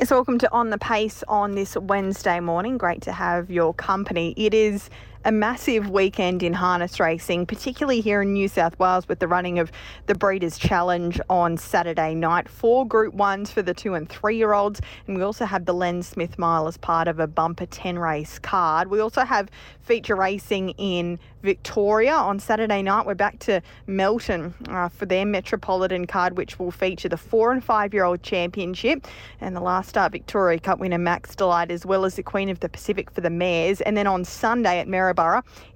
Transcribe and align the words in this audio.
Yes, 0.00 0.10
welcome 0.10 0.38
to 0.38 0.50
On 0.50 0.70
the 0.70 0.78
Pace 0.78 1.22
on 1.28 1.54
this 1.56 1.76
Wednesday 1.76 2.40
morning. 2.40 2.78
Great 2.78 3.02
to 3.02 3.12
have 3.12 3.50
your 3.50 3.74
company. 3.74 4.32
It 4.34 4.54
is 4.54 4.88
a 5.24 5.32
massive 5.32 5.90
weekend 5.90 6.42
in 6.42 6.54
harness 6.54 6.98
racing, 6.98 7.44
particularly 7.44 8.00
here 8.00 8.22
in 8.22 8.32
New 8.32 8.48
South 8.48 8.78
Wales 8.78 9.06
with 9.06 9.18
the 9.18 9.28
running 9.28 9.58
of 9.58 9.70
the 10.06 10.14
Breeders' 10.14 10.56
Challenge 10.56 11.20
on 11.28 11.58
Saturday 11.58 12.14
night. 12.14 12.48
Four 12.48 12.86
Group 12.86 13.14
1s 13.14 13.48
for 13.48 13.60
the 13.60 13.74
two 13.74 13.94
and 13.94 14.08
three 14.08 14.38
year 14.38 14.54
olds, 14.54 14.80
and 15.06 15.16
we 15.16 15.22
also 15.22 15.44
have 15.44 15.66
the 15.66 15.74
Len 15.74 16.02
Smith 16.02 16.38
Mile 16.38 16.66
as 16.66 16.78
part 16.78 17.06
of 17.06 17.20
a 17.20 17.26
bumper 17.26 17.66
10 17.66 17.98
race 17.98 18.38
card. 18.38 18.88
We 18.88 19.00
also 19.00 19.24
have 19.24 19.50
feature 19.82 20.16
racing 20.16 20.70
in 20.78 21.18
Victoria 21.42 22.12
on 22.12 22.38
Saturday 22.38 22.82
night. 22.82 23.06
We're 23.06 23.14
back 23.14 23.38
to 23.40 23.62
Melton 23.86 24.54
uh, 24.68 24.88
for 24.88 25.06
their 25.06 25.24
Metropolitan 25.24 26.06
card, 26.06 26.36
which 26.36 26.58
will 26.58 26.70
feature 26.70 27.08
the 27.08 27.16
four 27.16 27.52
and 27.52 27.64
five 27.64 27.94
year 27.94 28.04
old 28.04 28.22
championship 28.22 29.06
and 29.40 29.56
the 29.56 29.60
last 29.60 29.88
start 29.88 30.12
Victoria 30.12 30.58
Cup 30.58 30.78
winner 30.78 30.98
Max 30.98 31.34
Delight, 31.34 31.70
as 31.70 31.86
well 31.86 32.04
as 32.04 32.14
the 32.14 32.22
Queen 32.22 32.48
of 32.50 32.60
the 32.60 32.68
Pacific 32.68 33.10
for 33.10 33.20
the 33.20 33.30
mares. 33.30 33.80
And 33.80 33.96
then 33.96 34.06
on 34.06 34.24
Sunday 34.24 34.78
at 34.78 34.88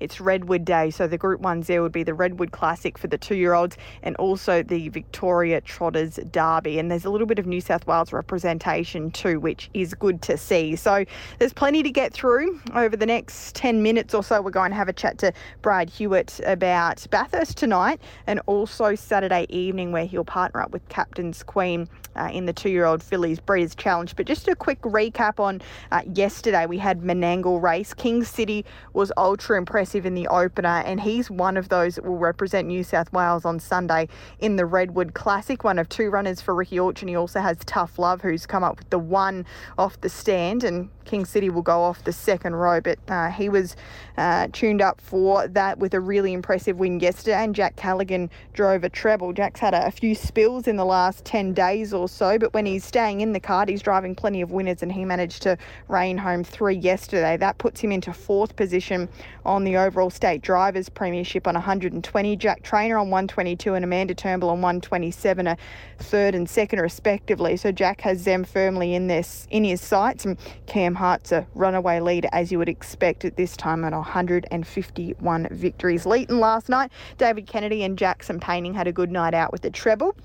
It's 0.01 0.21
Redwood 0.21 0.65
Day. 0.65 0.91
So 0.91 1.07
the 1.07 1.19
Group 1.19 1.41
1 1.41 1.63
there 1.63 1.83
would 1.83 1.93
be 1.93 2.03
the 2.03 2.15
Redwood 2.15 2.53
Classic 2.53 2.97
for 2.97 3.07
the 3.07 3.19
two 3.19 3.35
year 3.35 3.55
olds 3.55 3.77
and 4.03 4.17
also 4.17 4.63
the 4.63 4.89
Victoria 4.89 5.61
Trotters 5.61 6.19
Derby. 6.31 6.79
And 6.79 6.91
there's 6.91 7.05
a 7.05 7.11
little 7.11 7.27
bit 7.27 7.39
of 7.39 7.47
New 7.47 7.61
South 7.61 7.87
Wales 7.87 8.13
representation 8.13 9.11
too, 9.11 9.41
which 9.41 9.71
is 9.75 9.95
good 9.95 10.23
to 10.23 10.37
see. 10.37 10.77
So 10.77 11.05
there's 11.39 11.53
plenty 11.53 11.83
to 11.83 11.91
get 11.91 12.13
through 12.13 12.61
over 12.75 12.97
the 12.97 13.07
next 13.07 13.55
10 13.55 13.83
minutes 13.83 14.15
or 14.15 14.23
so. 14.23 14.41
We're 14.41 14.51
going 14.51 14.71
to 14.71 14.77
have 14.77 14.89
a 14.89 14.93
chat 14.93 15.19
to 15.19 15.33
Brad 15.63 15.91
Hewitt 15.91 16.41
about 16.45 17.07
Bathurst 17.11 17.57
tonight 17.57 18.01
and 18.27 18.41
also 18.47 18.95
Saturday 18.95 19.47
evening, 19.49 19.93
where 19.93 20.07
he'll 20.07 20.25
partner 20.25 20.61
up 20.61 20.71
with 20.71 20.89
Captain's 20.89 21.43
Queen 21.43 21.89
uh, 22.17 22.31
in 22.33 22.47
the 22.47 22.53
two 22.53 22.71
year 22.71 22.85
old 22.85 23.03
fillies 23.03 23.41
Breeders' 23.41 23.75
Challenge. 23.75 24.15
But 24.17 24.27
just 24.27 24.49
a 24.49 24.55
quick 24.55 24.81
recap 24.83 25.41
on 25.41 25.61
uh, 25.91 26.03
yesterday, 26.13 26.67
we 26.67 26.79
had 26.79 27.01
Menangle 27.01 27.61
race. 27.61 27.95
King 27.95 28.25
City 28.25 28.65
was 28.93 29.13
ultra 29.25 29.57
impressive 29.57 30.05
in 30.05 30.15
the 30.15 30.29
opener, 30.29 30.83
and 30.85 31.01
he's 31.01 31.31
one 31.31 31.57
of 31.57 31.71
those 31.71 31.95
that 31.95 32.05
will 32.05 32.19
represent 32.19 32.69
New 32.69 32.85
South 32.85 33.11
Wales 33.11 33.47
on 33.47 33.59
Sunday 33.59 34.07
in 34.39 34.57
the 34.57 34.67
Redwood 34.67 35.15
Classic. 35.15 35.65
One 35.65 35.79
of 35.79 35.89
two 35.89 36.11
runners 36.11 36.43
for 36.43 36.55
Ricky 36.55 36.77
Orchin. 36.77 37.09
He 37.09 37.17
also 37.17 37.41
has 37.41 37.57
Tough 37.65 37.99
Love, 37.99 38.21
who's 38.21 38.45
come 38.45 38.63
up 38.63 38.79
with 38.79 38.91
the 38.91 38.99
one 38.99 39.47
off 39.79 39.99
the 40.03 40.11
stand, 40.11 40.63
and 40.63 40.91
King 41.07 41.25
City 41.25 41.49
will 41.49 41.63
go 41.63 41.83
off 41.83 42.05
the 42.05 42.13
second 42.13 42.55
row. 42.55 42.83
But 42.83 42.99
uh, 43.09 43.31
he 43.31 43.49
was 43.49 43.77
uh, 44.19 44.49
tuned 44.53 44.83
up 44.83 45.01
for 45.01 45.49
that 45.49 45.79
with 45.79 45.95
a 45.95 46.01
really 46.01 46.35
impressive 46.35 46.79
win 46.79 47.01
yesterday, 47.01 47.43
and 47.43 47.55
Jack 47.55 47.77
Callaghan 47.77 48.29
drove 48.53 48.85
a 48.85 48.91
treble. 48.91 49.33
Jack's 49.33 49.61
had 49.61 49.73
a, 49.73 49.87
a 49.87 49.91
few 49.91 50.15
spills 50.15 50.69
in 50.69 50.77
the 50.77 50.85
last 50.85 51.25
10 51.25 51.55
days 51.55 51.95
or 51.95 52.11
so, 52.11 52.39
but 52.39 52.53
when 52.53 52.67
he's 52.67 52.85
staying 52.85 53.23
in 53.23 53.33
the 53.33 53.41
card, 53.41 53.71
he's 53.71 53.83
driving 53.83 54.15
plenty 54.15 54.43
of 54.43 54.51
winners, 54.51 54.83
and 54.83 54.93
he 54.93 55.07
managed 55.07 55.41
to 55.43 55.57
rein 55.89 56.19
home 56.19 56.45
three 56.45 56.77
yesterday. 56.77 57.39
That 57.39 57.57
puts 57.57 57.81
him 57.81 57.91
into 57.91 58.13
fourth 58.13 58.55
position 58.57 59.09
on 59.45 59.65
the 59.65 59.77
overall 59.77 60.11
state 60.11 60.43
drivers' 60.43 60.89
premiership 60.89 61.47
on 61.47 61.55
120. 61.55 62.37
Jack 62.37 62.63
Trainor 62.63 62.99
on 62.99 63.11
122 63.11 63.75
and 63.75 63.85
Amanda 63.85 64.15
Turnbull 64.15 64.51
on 64.51 64.61
127 64.61 65.49
are 65.49 65.57
third 65.99 66.35
and 66.35 66.49
second 66.49 66.81
respectively. 66.81 67.57
So 67.57 67.73
Jack 67.73 68.01
has 68.03 68.25
them 68.25 68.45
firmly 68.45 68.95
in 68.95 69.07
this 69.07 69.47
in 69.51 69.65
his 69.65 69.81
sights, 69.81 70.25
and 70.25 70.39
Cam 70.67 70.95
Hart's 70.95 71.33
a 71.33 71.47
runaway 71.55 72.01
leader 72.01 72.29
as 72.33 72.51
you 72.51 72.59
would 72.59 72.69
expect 72.69 73.25
at 73.25 73.37
this 73.37 73.57
time 73.57 73.85
at 73.85 73.93
151 73.93 75.49
victories. 75.51 76.05
Leeton 76.05 76.39
last 76.39 76.69
night, 76.69 76.91
David 77.19 77.47
Kennedy 77.47 77.85
and 77.85 77.99
Jackson 77.99 78.41
Painting 78.41 78.75
had 78.75 78.87
a 78.87 78.93
good 78.93 79.11
night 79.11 79.35
out 79.35 79.53
with 79.53 79.63
the 79.63 79.71
treble. 79.71 80.17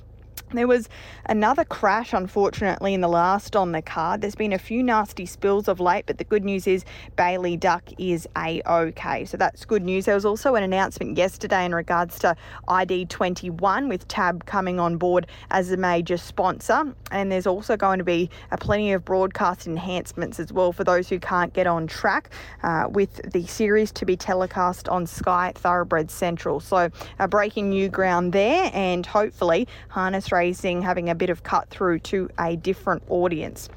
There 0.51 0.67
was 0.67 0.89
another 1.27 1.63
crash, 1.63 2.11
unfortunately, 2.11 2.95
in 2.95 3.01
the 3.01 3.07
last 3.07 3.55
on 3.55 3.71
the 3.71 3.83
card. 3.83 4.21
There's 4.21 4.33
been 4.33 4.51
a 4.51 4.57
few 4.57 4.81
nasty 4.81 5.27
spills 5.27 5.67
of 5.67 5.79
late, 5.79 6.05
but 6.07 6.17
the 6.17 6.23
good 6.23 6.43
news 6.43 6.65
is 6.65 6.85
Bailey 7.15 7.55
Duck 7.55 7.83
is 7.99 8.27
a 8.35 8.59
okay. 8.65 9.25
So 9.25 9.37
that's 9.37 9.63
good 9.63 9.83
news. 9.83 10.05
There 10.05 10.15
was 10.15 10.25
also 10.25 10.55
an 10.55 10.63
announcement 10.63 11.17
yesterday 11.17 11.65
in 11.65 11.75
regards 11.75 12.17
to 12.19 12.35
ID21 12.67 13.89
with 13.89 14.07
Tab 14.07 14.43
coming 14.47 14.79
on 14.79 14.97
board 14.97 15.27
as 15.51 15.71
a 15.71 15.77
major 15.77 16.17
sponsor. 16.17 16.95
And 17.11 17.31
there's 17.31 17.45
also 17.45 17.77
going 17.77 17.99
to 17.99 18.03
be 18.03 18.31
a 18.49 18.57
plenty 18.57 18.91
of 18.93 19.05
broadcast 19.05 19.67
enhancements 19.67 20.39
as 20.39 20.51
well 20.51 20.71
for 20.71 20.83
those 20.83 21.09
who 21.09 21.19
can't 21.19 21.53
get 21.53 21.67
on 21.67 21.85
track 21.85 22.31
uh, 22.63 22.87
with 22.89 23.21
the 23.31 23.45
series 23.45 23.91
to 23.91 24.05
be 24.05 24.17
telecast 24.17 24.89
on 24.89 25.05
Sky 25.05 25.51
Thoroughbred 25.53 26.09
Central. 26.09 26.59
So 26.59 26.89
uh, 27.19 27.27
breaking 27.27 27.69
new 27.69 27.87
ground 27.87 28.33
there, 28.33 28.71
and 28.73 29.05
hopefully 29.05 29.67
harness 29.89 30.31
racing 30.39 30.81
having 30.81 31.09
a 31.09 31.15
bit 31.15 31.29
of 31.29 31.43
cut 31.43 31.69
through 31.69 31.99
to 31.99 32.29
a 32.39 32.55
different 32.55 33.03
audience. 33.09 33.69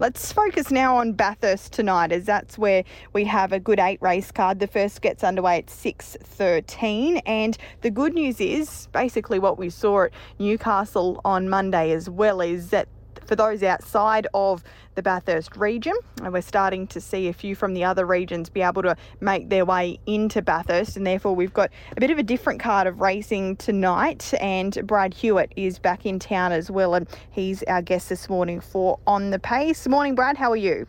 Let's 0.00 0.32
focus 0.32 0.72
now 0.72 0.96
on 0.96 1.12
Bathurst 1.12 1.72
tonight, 1.72 2.10
as 2.10 2.24
that's 2.24 2.58
where 2.58 2.82
we 3.12 3.24
have 3.26 3.52
a 3.52 3.60
good 3.60 3.78
eight 3.78 4.00
race 4.02 4.32
card. 4.32 4.58
The 4.58 4.66
first 4.66 5.02
gets 5.02 5.22
underway 5.22 5.58
at 5.58 5.70
six 5.70 6.16
thirteen, 6.20 7.18
and 7.26 7.56
the 7.82 7.90
good 7.90 8.12
news 8.12 8.40
is 8.40 8.88
basically 8.92 9.38
what 9.38 9.56
we 9.56 9.70
saw 9.70 10.04
at 10.04 10.12
Newcastle 10.38 11.20
on 11.24 11.48
Monday 11.48 11.92
as 11.92 12.10
well 12.10 12.40
is 12.40 12.70
that 12.70 12.88
for 13.26 13.36
those 13.36 13.62
outside 13.62 14.26
of 14.34 14.62
the 14.94 15.02
Bathurst 15.02 15.56
region. 15.56 15.94
And 16.22 16.32
we're 16.32 16.42
starting 16.42 16.86
to 16.88 17.00
see 17.00 17.28
a 17.28 17.32
few 17.32 17.54
from 17.54 17.74
the 17.74 17.84
other 17.84 18.06
regions 18.06 18.48
be 18.48 18.62
able 18.62 18.82
to 18.82 18.96
make 19.20 19.48
their 19.48 19.64
way 19.64 19.98
into 20.06 20.42
Bathurst. 20.42 20.96
And 20.96 21.06
therefore, 21.06 21.34
we've 21.34 21.52
got 21.52 21.70
a 21.96 22.00
bit 22.00 22.10
of 22.10 22.18
a 22.18 22.22
different 22.22 22.60
card 22.60 22.86
of 22.86 23.00
racing 23.00 23.56
tonight. 23.56 24.32
And 24.40 24.86
Brad 24.86 25.14
Hewitt 25.14 25.52
is 25.56 25.78
back 25.78 26.06
in 26.06 26.18
town 26.18 26.52
as 26.52 26.70
well. 26.70 26.94
And 26.94 27.08
he's 27.30 27.62
our 27.64 27.82
guest 27.82 28.08
this 28.08 28.28
morning 28.28 28.60
for 28.60 28.98
On 29.06 29.30
the 29.30 29.38
Pace. 29.38 29.86
Morning, 29.86 30.14
Brad. 30.14 30.36
How 30.36 30.52
are 30.52 30.56
you? 30.56 30.86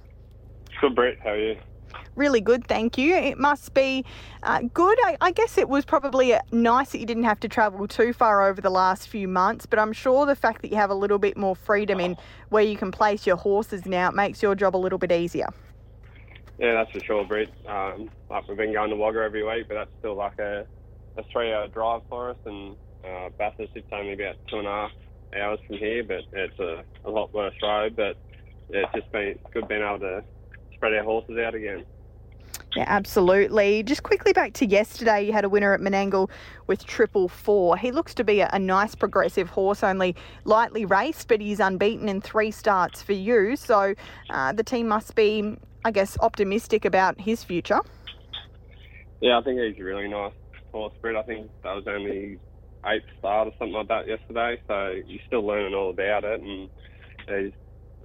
Good, 0.81 0.95
Brett. 0.95 1.17
How 1.23 1.31
are 1.31 1.39
you? 1.39 1.57
Really 2.15 2.41
good, 2.41 2.65
thank 2.67 2.97
you. 2.97 3.13
It 3.15 3.37
must 3.37 3.73
be 3.73 4.05
uh, 4.43 4.61
good. 4.73 4.97
I, 5.03 5.17
I, 5.21 5.31
guess 5.31 5.57
it 5.57 5.67
was 5.67 5.85
probably 5.85 6.33
uh, 6.33 6.39
nice 6.51 6.91
that 6.91 6.99
you 6.99 7.05
didn't 7.05 7.23
have 7.23 7.39
to 7.41 7.49
travel 7.49 7.87
too 7.87 8.13
far 8.13 8.47
over 8.47 8.61
the 8.61 8.69
last 8.69 9.09
few 9.09 9.27
months, 9.27 9.65
but 9.65 9.79
I'm 9.79 9.93
sure 9.93 10.25
the 10.25 10.35
fact 10.35 10.61
that 10.61 10.71
you 10.71 10.77
have 10.77 10.89
a 10.89 10.95
little 10.95 11.19
bit 11.19 11.35
more 11.35 11.55
freedom 11.55 11.99
in 11.99 12.15
where 12.49 12.63
you 12.63 12.77
can 12.77 12.91
place 12.91 13.27
your 13.27 13.35
horses 13.35 13.85
now 13.85 14.09
it 14.09 14.15
makes 14.15 14.41
your 14.41 14.55
job 14.55 14.75
a 14.75 14.77
little 14.77 14.99
bit 14.99 15.11
easier. 15.11 15.49
Yeah, 16.57 16.73
that's 16.73 16.91
for 16.91 16.99
sure, 17.01 17.25
Brett. 17.25 17.49
Um, 17.67 18.09
like 18.29 18.47
we've 18.47 18.57
been 18.57 18.71
going 18.71 18.89
to 18.89 18.95
Wagga 18.95 19.19
every 19.19 19.43
week, 19.43 19.67
but 19.67 19.75
that's 19.75 19.91
still 19.99 20.15
like 20.15 20.39
a, 20.39 20.65
a 21.17 21.23
three-hour 21.31 21.67
drive 21.69 22.01
for 22.09 22.29
us, 22.29 22.37
and 22.45 22.77
uh, 23.03 23.29
Bathurst 23.37 23.73
it's 23.75 23.87
only 23.91 24.13
about 24.13 24.35
two 24.49 24.59
and 24.59 24.67
a 24.67 24.71
half 24.71 24.91
hours 25.37 25.59
from 25.67 25.77
here, 25.77 26.03
but 26.03 26.21
it's 26.31 26.59
a, 26.59 26.83
a 27.03 27.09
lot 27.09 27.33
worse 27.33 27.53
road. 27.61 27.95
But 27.95 28.17
yeah, 28.69 28.83
it's 28.83 28.93
just 28.93 29.11
been 29.11 29.37
good 29.53 29.67
being 29.67 29.83
able 29.83 29.99
to 29.99 30.23
spread 30.85 30.97
our 30.97 31.03
horses 31.03 31.37
out 31.37 31.55
again. 31.55 31.83
Yeah, 32.75 32.85
absolutely. 32.87 33.83
Just 33.83 34.03
quickly 34.03 34.33
back 34.33 34.53
to 34.53 34.65
yesterday, 34.65 35.25
you 35.25 35.33
had 35.33 35.45
a 35.45 35.49
winner 35.49 35.73
at 35.73 35.79
Menangle 35.79 36.29
with 36.67 36.85
triple 36.85 37.27
four. 37.27 37.77
He 37.77 37.91
looks 37.91 38.13
to 38.15 38.23
be 38.23 38.41
a, 38.41 38.49
a, 38.51 38.59
nice 38.59 38.95
progressive 38.95 39.49
horse, 39.49 39.83
only 39.83 40.15
lightly 40.43 40.85
raced, 40.85 41.27
but 41.27 41.39
he's 41.41 41.59
unbeaten 41.59 42.09
in 42.09 42.21
three 42.21 42.51
starts 42.51 43.01
for 43.01 43.13
you. 43.13 43.55
So 43.55 43.95
uh, 44.29 44.51
the 44.53 44.63
team 44.63 44.89
must 44.89 45.15
be, 45.15 45.57
I 45.85 45.91
guess, 45.91 46.17
optimistic 46.19 46.85
about 46.85 47.19
his 47.19 47.43
future. 47.43 47.79
Yeah, 49.21 49.39
I 49.39 49.41
think 49.43 49.59
he's 49.59 49.79
a 49.79 49.83
really 49.83 50.09
nice 50.09 50.33
horse, 50.71 50.93
Brett. 51.01 51.15
I 51.15 51.23
think 51.23 51.49
that 51.63 51.73
was 51.73 51.85
only 51.87 52.37
eighth 52.85 53.05
start 53.19 53.47
or 53.47 53.53
something 53.57 53.73
like 53.73 53.87
that 53.87 54.07
yesterday, 54.07 54.61
so 54.67 55.01
he's 55.07 55.21
still 55.27 55.45
learning 55.45 55.73
all 55.73 55.89
about 55.89 56.23
it, 56.25 56.41
and 56.41 56.69
he's, 57.27 57.53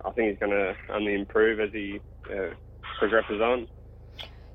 I 0.05 0.11
think 0.13 0.31
he's 0.31 0.39
going 0.39 0.53
to 0.53 0.75
only 0.95 1.15
improve 1.15 1.61
as 1.61 1.73
he 1.73 2.01
uh, 2.31 2.55
progresses 3.01 3.41
on 3.41 3.67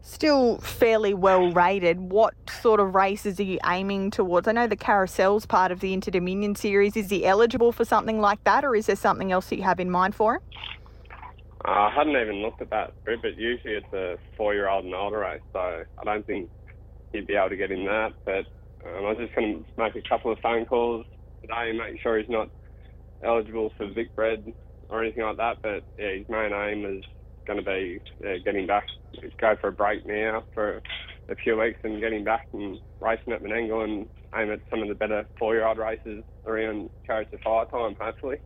still 0.06 0.60
fairly 0.60 1.14
well 1.14 1.52
rated. 1.52 2.00
What 2.00 2.36
sort 2.62 2.80
of 2.80 2.94
races 2.94 3.40
are 3.40 3.44
you 3.44 3.60
aiming 3.66 4.12
towards? 4.12 4.48
I 4.48 4.52
know 4.52 4.68
the 4.68 4.78
carousel's 4.78 5.46
part 5.46 5.72
of 5.72 5.80
the 5.80 5.94
Inter 5.94 6.12
Dominion 6.12 6.56
series. 6.56 6.96
Is 6.96 7.10
he 7.10 7.26
eligible 7.26 7.72
for 7.72 7.84
something 7.84 8.22
like 8.22 8.44
that, 8.44 8.64
or 8.64 8.76
is 8.76 8.86
there 8.86 8.96
something 8.96 9.32
else 9.32 9.50
that 9.50 9.58
you 9.58 9.64
have 9.64 9.80
in 9.80 9.90
mind 9.90 10.16
for 10.16 10.36
him? 10.36 10.42
Uh, 11.68 11.72
I 11.72 11.90
hadn't 11.90 12.16
even 12.16 12.44
looked 12.44 12.62
at 12.62 12.70
that, 12.70 12.94
but 13.06 13.38
usually 13.38 13.74
it's 13.74 13.94
a 13.94 14.18
four-year-old 14.38 14.86
and 14.86 14.94
older 14.94 15.20
race, 15.20 15.42
so 15.52 15.60
I 15.60 16.04
don't 16.04 16.26
think 16.28 16.50
he'd 17.12 17.26
be 17.26 17.34
able 17.34 17.50
to 17.50 17.56
get 17.56 17.72
in 17.72 17.86
that. 17.86 18.14
But 18.24 18.46
um, 18.88 19.06
I 19.06 19.10
was 19.10 19.18
just 19.18 19.34
going 19.34 19.66
to 19.66 19.82
make 19.82 19.96
a 19.96 20.08
couple 20.08 20.32
of 20.32 20.38
phone 20.40 20.66
calls 20.66 21.08
today 21.42 21.72
and 21.72 21.80
make 21.80 22.00
sure 22.02 22.20
he's 22.20 22.30
not 22.30 22.50
eligible 23.24 23.74
for 23.78 23.88
Vic 23.88 24.16
Bred 24.16 24.54
or 24.90 25.04
anything 25.04 25.24
like 25.24 25.38
that. 25.38 25.64
But 25.64 25.84
yeah, 25.98 26.12
his 26.18 26.30
main 26.30 26.54
aim 26.54 26.86
is 26.86 27.04
going 27.46 27.64
to 27.64 27.66
be 27.66 28.00
uh, 28.26 28.34
getting 28.44 28.68
back, 28.68 28.86
go 29.40 29.56
for 29.60 29.68
a 29.70 29.72
break 29.72 30.06
now 30.06 30.44
for 30.54 30.82
a 31.30 31.36
few 31.36 31.60
weeks 31.60 31.80
and 31.84 32.02
getting 32.02 32.24
back 32.24 32.48
and 32.54 32.78
racing 33.02 33.34
at 33.34 33.44
Menangle 33.44 33.84
and 33.84 34.08
aim 34.36 34.52
at 34.52 34.60
some 34.70 34.82
of 34.82 34.88
the 34.88 34.96
better 34.96 35.26
four-year-old 35.40 35.78
races 35.78 36.24
around 36.46 36.90
Chariots 37.06 37.34
of 37.34 37.40
Fire 37.42 37.66
time, 37.66 37.96
hopefully. 38.00 38.38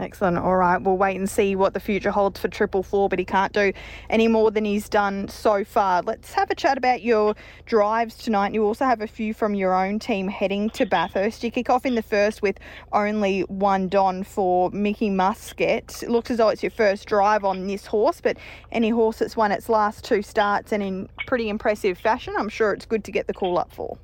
Excellent. 0.00 0.38
All 0.38 0.56
right, 0.56 0.80
we'll 0.80 0.96
wait 0.96 1.16
and 1.16 1.28
see 1.28 1.56
what 1.56 1.74
the 1.74 1.80
future 1.80 2.12
holds 2.12 2.38
for 2.38 2.46
Triple 2.46 2.84
Four, 2.84 3.08
but 3.08 3.18
he 3.18 3.24
can't 3.24 3.52
do 3.52 3.72
any 4.08 4.28
more 4.28 4.50
than 4.52 4.64
he's 4.64 4.88
done 4.88 5.26
so 5.26 5.64
far. 5.64 6.02
Let's 6.02 6.32
have 6.34 6.50
a 6.50 6.54
chat 6.54 6.78
about 6.78 7.02
your 7.02 7.34
drives 7.66 8.16
tonight. 8.16 8.54
You 8.54 8.64
also 8.64 8.84
have 8.84 9.00
a 9.00 9.08
few 9.08 9.34
from 9.34 9.54
your 9.54 9.74
own 9.74 9.98
team 9.98 10.28
heading 10.28 10.70
to 10.70 10.86
Bathurst. 10.86 11.42
You 11.42 11.50
kick 11.50 11.68
off 11.68 11.84
in 11.84 11.96
the 11.96 12.02
first 12.02 12.42
with 12.42 12.58
only 12.92 13.40
one 13.42 13.88
Don 13.88 14.22
for 14.22 14.70
Mickey 14.70 15.10
Musket. 15.10 16.02
It 16.02 16.10
looks 16.10 16.30
as 16.30 16.36
though 16.36 16.48
it's 16.48 16.62
your 16.62 16.70
first 16.70 17.08
drive 17.08 17.44
on 17.44 17.66
this 17.66 17.86
horse, 17.86 18.20
but 18.20 18.36
any 18.70 18.90
horse 18.90 19.18
that's 19.18 19.36
won 19.36 19.50
its 19.50 19.68
last 19.68 20.04
two 20.04 20.22
starts 20.22 20.70
and 20.70 20.82
in 20.82 21.08
pretty 21.26 21.48
impressive 21.48 21.98
fashion, 21.98 22.34
I'm 22.38 22.48
sure 22.48 22.72
it's 22.72 22.86
good 22.86 23.02
to 23.04 23.10
get 23.10 23.26
the 23.26 23.34
call 23.34 23.58
up 23.58 23.72
for. 23.72 23.98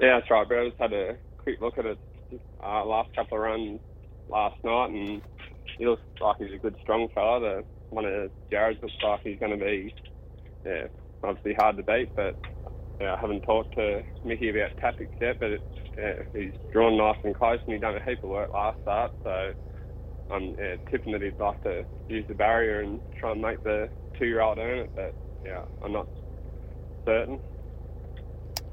Yeah, 0.00 0.18
that's 0.20 0.30
right. 0.30 0.48
But 0.48 0.58
I 0.58 0.68
just 0.68 0.80
had 0.80 0.92
a 0.92 1.16
quick 1.38 1.60
look 1.60 1.78
at 1.78 1.86
it 1.86 1.98
uh, 2.62 2.84
last 2.84 3.14
couple 3.14 3.38
of 3.38 3.42
runs 3.42 3.80
last 4.28 4.56
night, 4.64 4.90
and 4.90 5.22
he 5.78 5.86
looks 5.86 6.02
like 6.20 6.36
he's 6.38 6.54
a 6.54 6.58
good, 6.58 6.76
strong 6.82 7.08
fella. 7.14 7.40
The, 7.40 7.64
one 7.90 8.04
of 8.04 8.30
Jared's 8.50 8.80
looks 8.82 8.94
like 9.02 9.20
he's 9.22 9.38
going 9.38 9.58
to 9.58 9.64
be, 9.64 9.94
yeah, 10.64 10.86
obviously 11.22 11.54
hard 11.58 11.76
to 11.76 11.82
beat. 11.82 12.10
But 12.16 12.36
yeah, 13.00 13.14
I 13.14 13.20
haven't 13.20 13.42
talked 13.42 13.74
to 13.74 14.02
Mickey 14.24 14.50
about 14.50 14.70
tactics 14.80 15.14
yet, 15.20 15.36
but 15.40 15.50
it, 15.50 15.60
yeah, 15.98 16.12
he's 16.32 16.52
drawn 16.72 16.96
nice 16.96 17.16
and 17.24 17.34
close, 17.34 17.58
and 17.66 17.74
he's 17.74 17.82
done 17.82 17.96
a 17.96 18.10
heap 18.10 18.22
of 18.24 18.30
work 18.30 18.50
last 18.54 18.80
start. 18.80 19.12
So 19.22 19.52
I'm 20.30 20.54
yeah, 20.58 20.76
tipping 20.90 21.12
that 21.12 21.22
he'd 21.22 21.38
like 21.38 21.60
to 21.62 21.84
use 22.08 22.24
the 22.28 22.34
barrier 22.34 22.80
and 22.80 23.00
try 23.18 23.32
and 23.32 23.42
make 23.42 23.62
the 23.62 23.90
two-year-old 24.18 24.58
earn 24.58 24.80
it. 24.80 24.90
But 24.94 25.14
yeah, 25.44 25.62
I'm 25.82 25.92
not 25.92 26.08
certain. 27.06 27.40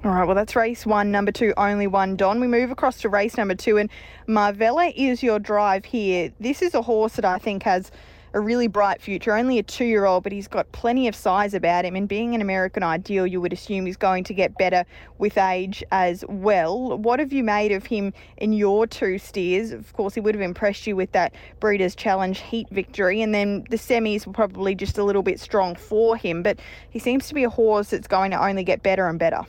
All 0.01 0.11
right, 0.11 0.23
well, 0.23 0.33
that's 0.33 0.55
race 0.55 0.85
one, 0.85 1.11
number 1.11 1.33
two, 1.33 1.53
only 1.57 1.85
one 1.85 2.15
Don. 2.15 2.39
We 2.39 2.47
move 2.47 2.71
across 2.71 3.01
to 3.01 3.09
race 3.09 3.35
number 3.35 3.53
two, 3.53 3.77
and 3.77 3.89
Marvella 4.29 4.93
is 4.95 5.21
your 5.21 5.39
drive 5.39 5.83
here. 5.83 6.31
This 6.39 6.61
is 6.61 6.73
a 6.73 6.81
horse 6.81 7.17
that 7.17 7.25
I 7.25 7.37
think 7.37 7.63
has 7.63 7.91
a 8.33 8.39
really 8.39 8.67
bright 8.67 9.01
future, 9.01 9.35
only 9.35 9.59
a 9.59 9.63
two 9.63 9.83
year 9.83 10.05
old, 10.05 10.23
but 10.23 10.31
he's 10.31 10.47
got 10.47 10.71
plenty 10.71 11.09
of 11.09 11.15
size 11.15 11.53
about 11.53 11.83
him. 11.83 11.97
And 11.97 12.07
being 12.07 12.33
an 12.33 12.39
American 12.39 12.81
ideal, 12.81 13.27
you 13.27 13.41
would 13.41 13.51
assume 13.51 13.85
he's 13.85 13.97
going 13.97 14.23
to 14.23 14.33
get 14.33 14.57
better 14.57 14.85
with 15.17 15.37
age 15.37 15.83
as 15.91 16.23
well. 16.29 16.97
What 16.97 17.19
have 17.19 17.33
you 17.33 17.43
made 17.43 17.73
of 17.73 17.85
him 17.85 18.13
in 18.37 18.53
your 18.53 18.87
two 18.87 19.17
steers? 19.17 19.71
Of 19.71 19.91
course, 19.91 20.13
he 20.13 20.21
would 20.21 20.33
have 20.33 20.41
impressed 20.41 20.87
you 20.87 20.95
with 20.95 21.11
that 21.11 21.33
Breeders' 21.59 21.93
Challenge 21.93 22.39
heat 22.39 22.69
victory, 22.71 23.21
and 23.21 23.35
then 23.35 23.65
the 23.69 23.75
semis 23.75 24.25
were 24.25 24.31
probably 24.31 24.75
just 24.75 24.97
a 24.97 25.03
little 25.03 25.23
bit 25.23 25.41
strong 25.41 25.75
for 25.75 26.15
him. 26.15 26.41
But 26.41 26.57
he 26.89 26.99
seems 26.99 27.27
to 27.27 27.33
be 27.33 27.43
a 27.43 27.49
horse 27.49 27.89
that's 27.89 28.07
going 28.07 28.31
to 28.31 28.41
only 28.41 28.63
get 28.63 28.81
better 28.81 29.09
and 29.09 29.19
better. 29.19 29.41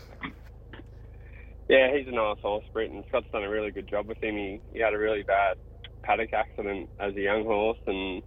Yeah, 1.70 1.96
he's 1.96 2.08
a 2.08 2.12
nice 2.16 2.38
horse, 2.42 2.66
Britain. 2.74 3.04
Scott's 3.08 3.28
done 3.32 3.44
a 3.44 3.50
really 3.50 3.72
good 3.72 3.88
job 3.90 4.08
with 4.08 4.22
him. 4.22 4.36
He, 4.36 4.62
he 4.74 4.80
had 4.80 4.94
a 4.94 4.98
really 4.98 5.24
bad 5.24 5.56
paddock 6.04 6.34
accident 6.34 6.90
as 7.00 7.16
a 7.16 7.22
young 7.22 7.44
horse, 7.46 7.78
and 7.86 8.22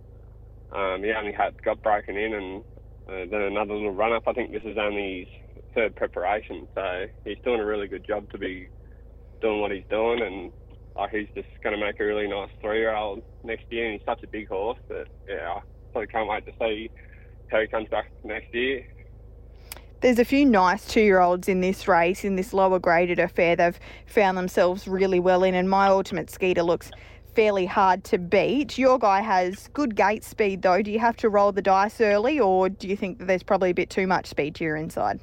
um, 0.75 1.03
he 1.03 1.11
only 1.13 1.33
had 1.33 1.53
got 1.63 1.81
broken 1.83 2.17
in, 2.17 2.33
and 2.33 2.63
uh, 3.09 3.25
then 3.31 3.43
another 3.43 3.75
little 3.75 3.91
run 3.95 4.13
up. 4.13 4.23
I 4.27 4.33
think 4.33 4.51
this 4.53 4.63
is 4.65 4.77
only 4.79 5.29
his 5.55 5.63
third 5.75 5.95
preparation, 5.97 6.67
so 6.75 7.05
he's 7.25 7.37
doing 7.45 7.61
a 7.61 7.67
really 7.67 7.89
good 7.89 8.05
job 8.07 8.25
to 8.31 8.39
be 8.39 8.69
doing 9.41 9.61
what 9.61 9.71
he's 9.71 9.85
doing, 9.89 10.21
and 10.23 10.53
like 10.97 11.11
he's 11.11 11.29
just 11.35 11.49
going 11.63 11.77
to 11.77 11.85
make 11.85 11.99
a 11.99 12.05
really 12.05 12.27
nice 12.27 12.51
three-year-old 12.61 13.21
next 13.43 13.65
year. 13.71 13.85
And 13.85 13.93
he's 13.93 14.05
such 14.05 14.23
a 14.23 14.29
big 14.31 14.49
horse 14.49 14.79
that 14.89 15.05
yeah, 15.29 15.49
I 15.57 15.61
sort 15.93 16.05
of 16.05 16.11
can't 16.11 16.29
wait 16.29 16.45
to 16.45 16.53
see 16.61 16.91
how 17.49 17.61
he 17.61 17.67
comes 17.67 17.87
back 17.91 18.05
next 18.23 18.47
year. 18.53 18.83
There's 20.03 20.19
a 20.19 20.25
few 20.25 20.45
nice 20.45 20.85
two 20.85 20.99
year 20.99 21.21
olds 21.21 21.47
in 21.47 21.61
this 21.61 21.87
race, 21.87 22.25
in 22.25 22.35
this 22.35 22.51
lower 22.51 22.77
graded 22.77 23.19
affair. 23.19 23.55
They've 23.55 23.79
found 24.05 24.37
themselves 24.37 24.85
really 24.85 25.21
well 25.21 25.45
in, 25.45 25.55
and 25.55 25.69
my 25.69 25.87
ultimate 25.87 26.29
skeeter 26.29 26.61
looks 26.61 26.91
fairly 27.33 27.65
hard 27.65 28.03
to 28.03 28.17
beat. 28.17 28.77
Your 28.77 28.99
guy 28.99 29.21
has 29.21 29.69
good 29.69 29.95
gate 29.95 30.25
speed, 30.25 30.61
though. 30.61 30.81
Do 30.81 30.91
you 30.91 30.99
have 30.99 31.15
to 31.17 31.29
roll 31.29 31.53
the 31.53 31.61
dice 31.61 32.01
early, 32.01 32.37
or 32.37 32.67
do 32.67 32.89
you 32.89 32.97
think 32.97 33.19
that 33.19 33.27
there's 33.27 33.43
probably 33.43 33.69
a 33.69 33.73
bit 33.73 33.89
too 33.89 34.05
much 34.05 34.27
speed 34.27 34.55
to 34.55 34.65
your 34.65 34.75
inside? 34.75 35.21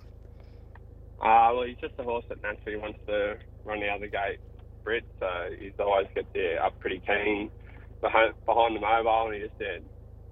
Uh, 1.21 1.53
well, 1.53 1.65
he's 1.65 1.76
just 1.76 1.93
a 1.99 2.03
horse 2.03 2.25
that 2.31 2.43
naturally 2.43 2.79
wants 2.79 3.00
to 3.06 3.37
run 3.67 3.81
the 3.81 3.88
other 3.88 4.06
gate, 4.06 4.38
Brit, 4.83 5.05
so 5.19 5.50
he's 5.59 5.73
always 5.79 6.06
gets 6.15 6.29
there 6.33 6.65
up 6.65 6.81
pretty 6.81 7.03
keen 7.06 7.50
behind, 8.00 8.33
behind 8.47 8.76
the 8.76 8.81
mobile, 8.81 9.26
and 9.26 9.35
he 9.35 9.41
just 9.43 9.53
yeah, 9.61 9.76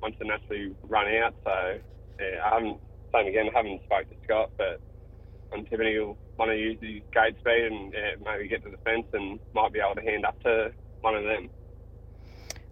wants 0.00 0.18
to 0.20 0.24
naturally 0.24 0.74
run 0.84 1.06
out. 1.16 1.34
So 1.44 1.78
yeah, 2.18 2.40
I 2.46 2.54
haven't 2.54 2.78
same 3.12 3.26
again. 3.26 3.48
I 3.52 3.56
haven't 3.56 3.82
spoke 3.84 4.08
to 4.08 4.16
Scott, 4.24 4.50
but 4.56 4.80
I'm 5.52 5.64
tipping 5.66 5.88
he'll 5.88 6.16
want 6.38 6.50
to 6.50 6.56
use 6.56 6.78
his 6.80 7.02
gate 7.12 7.36
speed 7.40 7.64
and 7.70 7.92
yeah, 7.92 8.14
maybe 8.24 8.48
get 8.48 8.62
to 8.64 8.70
the 8.70 8.76
fence 8.78 9.06
and 9.12 9.38
might 9.54 9.72
be 9.72 9.80
able 9.80 9.94
to 9.94 10.02
hand 10.02 10.24
up 10.24 10.40
to 10.42 10.72
one 11.00 11.14
of 11.14 11.24
them. 11.24 11.50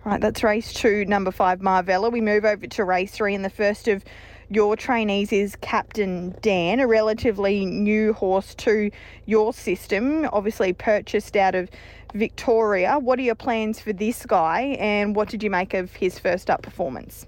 Right, 0.04 0.20
that's 0.20 0.44
race 0.44 0.72
two, 0.72 1.04
number 1.04 1.32
five, 1.32 1.58
Marvella. 1.60 2.12
We 2.12 2.20
move 2.20 2.44
over 2.44 2.66
to 2.66 2.84
race 2.84 3.10
three, 3.10 3.34
and 3.34 3.44
the 3.44 3.50
first 3.50 3.88
of 3.88 4.04
your 4.48 4.76
trainees 4.76 5.32
is 5.32 5.56
Captain 5.56 6.32
Dan, 6.42 6.78
a 6.78 6.86
relatively 6.86 7.66
new 7.66 8.12
horse 8.12 8.54
to 8.56 8.92
your 9.24 9.52
system, 9.52 10.28
obviously 10.32 10.72
purchased 10.72 11.36
out 11.36 11.56
of 11.56 11.68
Victoria. 12.14 13.00
What 13.00 13.18
are 13.18 13.22
your 13.22 13.34
plans 13.34 13.80
for 13.80 13.92
this 13.92 14.24
guy, 14.24 14.76
and 14.78 15.16
what 15.16 15.28
did 15.28 15.42
you 15.42 15.50
make 15.50 15.74
of 15.74 15.92
his 15.94 16.20
first 16.20 16.50
up 16.50 16.62
performance? 16.62 17.26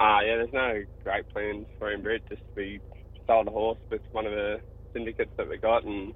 Uh, 0.00 0.20
yeah, 0.26 0.36
there's 0.38 0.54
no 0.54 0.82
great 1.04 1.28
plans 1.30 1.66
for 1.78 1.92
him, 1.92 2.02
Brett. 2.02 2.22
Just 2.30 2.42
we 2.56 2.80
sold 3.28 3.48
a 3.48 3.52
horse 3.52 3.78
with 3.92 4.02
one 4.12 4.26
of 4.26 4.32
the 4.32 4.58
syndicates 4.94 5.32
that 5.38 5.48
we 5.48 5.58
got 5.60 5.84
and 5.84 6.14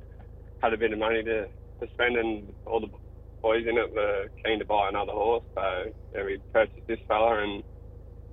had 0.62 0.74
a 0.74 0.78
bit 0.78 0.92
of 0.92 1.00
money 1.00 1.22
to, 1.24 1.44
to 1.46 1.86
spend, 1.94 2.16
and 2.16 2.52
all 2.66 2.80
the 2.80 2.90
boys 3.42 3.64
in 3.68 3.78
it 3.78 3.94
were 3.94 4.26
keen 4.44 4.58
to 4.60 4.66
buy 4.66 4.88
another 4.90 5.12
horse. 5.12 5.44
So 5.54 5.62
yeah, 6.16 6.24
we 6.24 6.40
purchased 6.54 6.86
this 6.88 6.98
fella, 7.08 7.44
and 7.44 7.64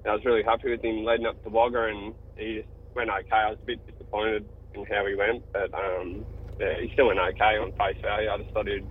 I 0.08 0.14
was 0.16 0.26
really 0.26 0.44
happy 0.44 0.72
with 0.72 0.84
him 0.84 1.06
leading 1.06 1.28
up 1.28 1.42
to 1.44 1.50
Wagga, 1.50 1.86
and 1.90 2.16
he 2.38 2.64
just 2.64 2.70
went 2.96 3.10
okay. 3.12 3.44
I 3.46 3.52
was 3.52 3.60
a 3.64 3.68
bit 3.68 3.82
disappointed 3.88 4.48
in 4.76 4.86
how 4.90 5.06
he 5.08 5.16
went, 5.16 5.44
but 5.54 5.74
um, 5.74 6.26
yeah, 6.60 6.76
he 6.82 6.90
still 6.94 7.08
went 7.08 7.20
okay 7.20 7.58
on 7.62 7.72
face 7.78 8.02
value. 8.04 8.30
I 8.30 8.38
just 8.40 8.54
thought 8.54 8.68
he'd 8.68 8.90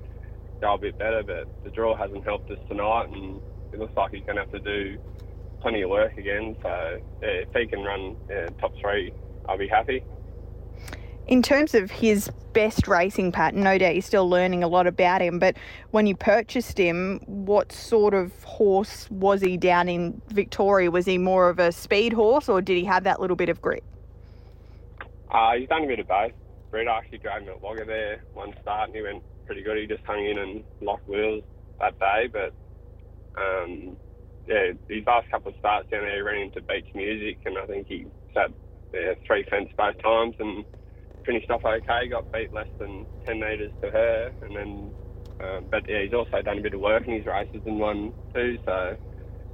go 0.63 0.75
a 0.75 0.79
bit 0.81 0.99
better, 0.99 1.23
but 1.27 1.49
the 1.65 1.71
draw 1.71 1.97
hasn't 1.97 2.25
helped 2.25 2.51
us 2.51 2.59
tonight, 2.69 3.09
and 3.13 3.41
it 3.73 3.81
looks 3.81 3.95
like 3.97 4.11
he's 4.13 4.25
going 4.27 4.37
to 4.37 4.43
have 4.43 4.53
to 4.53 4.61
do 4.61 4.99
plenty 5.61 5.83
of 5.83 5.91
work 5.91 6.17
again. 6.19 6.57
So 6.63 7.01
yeah, 7.23 7.29
if 7.29 7.49
he 7.55 7.67
can 7.67 7.83
run 7.83 8.17
top 8.61 8.73
three, 8.81 9.13
I'll 9.49 9.59
be 9.59 9.69
happy. 9.69 10.03
In 11.27 11.43
terms 11.43 11.75
of 11.75 11.93
his 11.93 12.29
best 12.53 12.89
racing 12.89 13.31
pattern, 13.31 13.63
no 13.63 13.79
doubt 13.79 13.95
you're 13.95 14.03
still 14.03 14.29
learning 14.29 14.65
a 14.65 14.69
lot 14.69 14.89
about 14.89 15.21
him. 15.23 15.39
But 15.39 15.57
when 15.93 16.07
you 16.07 16.17
purchased 16.17 16.77
him, 16.77 17.21
what 17.27 17.71
sort 17.71 18.15
of 18.15 18.43
horse 18.43 19.09
was 19.11 19.41
he 19.41 19.57
down 19.57 19.89
in 19.89 20.21
Victoria? 20.29 20.91
Was 20.91 21.07
he 21.07 21.19
more 21.19 21.49
of 21.49 21.61
a 21.61 21.71
speed 21.71 22.13
horse, 22.13 22.49
or 22.49 22.61
did 22.61 22.77
he 22.77 22.85
have 22.85 23.05
that 23.05 23.21
little 23.21 23.37
bit 23.37 23.49
of 23.49 23.63
grip? 23.63 23.85
Uh, 25.31 25.53
he's 25.53 25.69
done 25.69 25.85
a 25.85 25.87
bit 25.87 26.01
of 26.01 26.09
both. 26.09 26.33
Brett 26.73 26.89
actually 26.89 27.19
drove 27.19 27.43
him 27.43 27.49
at 27.49 27.61
Wagga 27.61 27.85
there 27.85 28.25
one 28.35 28.53
start, 28.63 28.89
and 28.89 28.97
he 28.97 29.03
went 29.03 29.23
pretty 29.47 29.63
good. 29.63 29.79
He 29.79 29.87
just 29.87 30.05
hung 30.05 30.25
in 30.25 30.39
and 30.39 30.65
locked 30.81 31.09
wheels 31.09 31.45
that 31.79 31.97
day, 32.01 32.29
but 32.33 32.53
um, 33.41 33.97
yeah, 34.47 34.73
his 34.89 35.05
last 35.07 35.31
couple 35.31 35.51
of 35.51 35.59
starts 35.59 35.89
down 35.91 36.03
there, 36.03 36.17
he 36.17 36.23
ran 36.23 36.43
into 36.43 36.61
beach 36.63 36.89
music, 36.95 37.39
and 37.45 37.57
I 37.59 37.67
think 37.67 37.87
he 37.89 38.07
sat 38.35 38.51
yeah, 38.93 39.15
three 39.27 39.45
fence 39.49 39.69
both 39.77 39.97
times 40.03 40.35
and 40.39 40.65
finished 41.25 41.51
off 41.51 41.65
okay. 41.65 42.09
Got 42.09 42.33
beat 42.33 42.53
less 42.53 42.71
than 42.79 43.07
10 43.27 43.41
metres 43.41 43.73
to 43.83 43.91
her, 43.91 44.31
and 44.43 44.57
then, 44.57 44.93
um, 45.43 45.69
but 45.71 45.85
yeah, 45.89 46.03
he's 46.03 46.15
also 46.15 46.43
done 46.43 46.59
a 46.59 46.63
bit 46.63 46.75
of 46.75 46.81
work 46.81 47.07
in 47.07 47.15
his 47.15 47.27
races 47.27 47.63
and 47.67 47.79
won 47.79 48.13
too. 48.35 48.59
So 48.65 48.97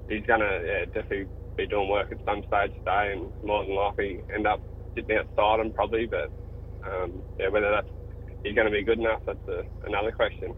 he's 0.08 0.24
gonna 0.26 0.60
yeah, 0.64 0.84
definitely 0.86 1.28
be 1.56 1.66
doing 1.66 1.90
work 1.90 2.12
at 2.12 2.18
some 2.24 2.42
stage 2.46 2.72
today, 2.78 3.12
and 3.14 3.32
more 3.42 3.64
than 3.64 3.76
likely 3.76 4.22
end 4.34 4.46
up 4.46 4.62
sitting 4.94 5.16
outside 5.18 5.60
him 5.60 5.72
probably. 5.72 6.06
But 6.06 6.30
um, 6.86 7.22
yeah, 7.38 7.48
whether 7.48 7.70
that's 7.70 7.88
he's 8.42 8.54
going 8.54 8.66
to 8.66 8.72
be 8.72 8.84
good 8.84 8.98
enough, 8.98 9.20
that's 9.26 9.46
a, 9.48 9.62
another 9.86 10.12
question 10.12 10.54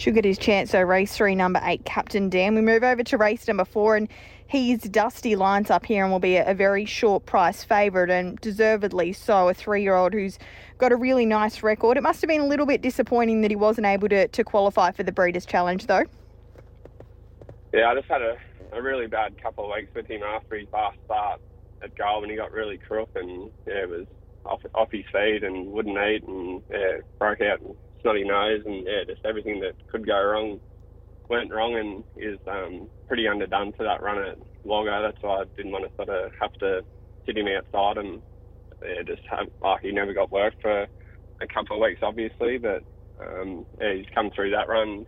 should 0.00 0.14
get 0.14 0.24
his 0.24 0.38
chance. 0.38 0.70
So 0.70 0.80
race 0.80 1.14
three, 1.14 1.34
number 1.34 1.60
eight, 1.62 1.84
Captain 1.84 2.28
Dan. 2.28 2.54
We 2.54 2.62
move 2.62 2.82
over 2.82 3.02
to 3.04 3.16
race 3.16 3.46
number 3.46 3.64
four, 3.64 3.96
and 3.96 4.08
he's 4.46 4.82
Dusty 4.82 5.36
lines 5.36 5.70
up 5.70 5.84
here 5.84 6.02
and 6.02 6.12
will 6.12 6.18
be 6.18 6.36
a, 6.36 6.50
a 6.50 6.54
very 6.54 6.84
short 6.84 7.26
price 7.26 7.62
favourite, 7.62 8.10
and 8.10 8.40
deservedly 8.40 9.12
so. 9.12 9.48
A 9.48 9.54
three-year-old 9.54 10.12
who's 10.12 10.38
got 10.78 10.92
a 10.92 10.96
really 10.96 11.26
nice 11.26 11.62
record. 11.62 11.98
It 11.98 12.02
must 12.02 12.22
have 12.22 12.28
been 12.28 12.40
a 12.40 12.46
little 12.46 12.66
bit 12.66 12.80
disappointing 12.80 13.42
that 13.42 13.50
he 13.50 13.56
wasn't 13.56 13.86
able 13.86 14.08
to, 14.08 14.26
to 14.28 14.44
qualify 14.44 14.90
for 14.90 15.02
the 15.02 15.12
Breeders' 15.12 15.44
Challenge, 15.44 15.86
though. 15.86 16.04
Yeah, 17.72 17.90
I 17.90 17.94
just 17.94 18.08
had 18.08 18.22
a, 18.22 18.36
a 18.72 18.80
really 18.80 19.06
bad 19.06 19.40
couple 19.40 19.70
of 19.70 19.76
weeks 19.76 19.94
with 19.94 20.06
him 20.06 20.22
after 20.22 20.56
his 20.56 20.66
last 20.72 20.96
start 21.04 21.40
at 21.82 21.94
Goulburn. 21.94 22.30
He 22.30 22.36
got 22.36 22.52
really 22.52 22.78
crook 22.78 23.10
and 23.14 23.50
yeah, 23.66 23.84
was 23.84 24.06
off, 24.46 24.62
off 24.74 24.90
his 24.90 25.04
feet 25.12 25.44
and 25.44 25.70
wouldn't 25.70 25.98
eat 25.98 26.24
and 26.24 26.62
yeah, 26.70 26.98
broke 27.18 27.42
out 27.42 27.60
snotty 28.02 28.24
nose, 28.24 28.62
and 28.66 28.86
yeah, 28.86 29.04
just 29.06 29.24
everything 29.24 29.60
that 29.60 29.74
could 29.90 30.06
go 30.06 30.22
wrong 30.22 30.60
went 31.28 31.52
wrong, 31.52 31.76
and 31.76 32.04
is 32.16 32.38
um, 32.46 32.88
pretty 33.06 33.28
underdone 33.28 33.72
for 33.76 33.84
that 33.84 34.02
run 34.02 34.18
at 34.18 34.36
Wagga. 34.64 35.00
That's 35.02 35.22
why 35.22 35.42
I 35.42 35.44
didn't 35.56 35.72
want 35.72 35.84
to 35.84 35.90
sort 35.96 36.08
of 36.08 36.32
have 36.40 36.52
to 36.60 36.82
sit 37.26 37.38
him 37.38 37.46
outside, 37.46 37.98
and 37.98 38.22
yeah, 38.82 39.02
just 39.06 39.22
have 39.30 39.46
like 39.62 39.80
he 39.82 39.92
never 39.92 40.12
got 40.12 40.32
work 40.32 40.54
for 40.60 40.82
a 40.82 41.46
couple 41.52 41.76
of 41.76 41.82
weeks, 41.82 42.00
obviously, 42.02 42.58
but 42.58 42.82
um, 43.20 43.64
yeah, 43.80 43.94
he's 43.94 44.06
come 44.14 44.30
through 44.34 44.50
that 44.50 44.68
run 44.68 45.06